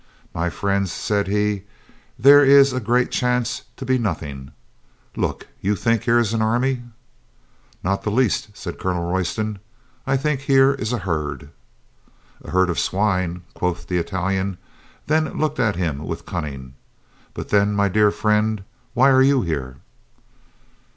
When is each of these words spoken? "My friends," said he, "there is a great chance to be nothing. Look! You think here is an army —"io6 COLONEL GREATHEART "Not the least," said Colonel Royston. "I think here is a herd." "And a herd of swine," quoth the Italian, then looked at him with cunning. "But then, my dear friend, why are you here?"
"My 0.33 0.49
friends," 0.49 0.91
said 0.91 1.27
he, 1.27 1.61
"there 2.17 2.43
is 2.43 2.73
a 2.73 2.79
great 2.79 3.11
chance 3.11 3.61
to 3.77 3.85
be 3.85 3.99
nothing. 3.99 4.49
Look! 5.15 5.45
You 5.59 5.75
think 5.75 6.05
here 6.05 6.17
is 6.17 6.33
an 6.33 6.41
army 6.41 6.69
—"io6 6.73 6.73
COLONEL 6.73 6.89
GREATHEART 6.89 7.83
"Not 7.83 8.01
the 8.01 8.09
least," 8.09 8.49
said 8.57 8.79
Colonel 8.79 9.11
Royston. 9.11 9.59
"I 10.07 10.17
think 10.17 10.39
here 10.39 10.71
is 10.73 10.91
a 10.91 10.97
herd." 11.05 11.49
"And 11.51 11.51
a 12.45 12.49
herd 12.49 12.71
of 12.71 12.79
swine," 12.79 13.43
quoth 13.53 13.85
the 13.85 13.99
Italian, 13.99 14.57
then 15.05 15.37
looked 15.37 15.59
at 15.59 15.75
him 15.75 15.99
with 16.07 16.25
cunning. 16.25 16.73
"But 17.35 17.49
then, 17.49 17.75
my 17.75 17.87
dear 17.87 18.09
friend, 18.09 18.63
why 18.95 19.11
are 19.11 19.21
you 19.21 19.43
here?" 19.43 19.75